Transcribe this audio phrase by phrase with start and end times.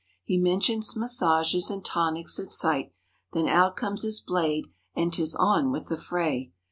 [0.23, 2.91] He mentions massages and tonics, at sight.
[3.33, 6.53] Then out comes his "blade" and" 'tis on with the fray."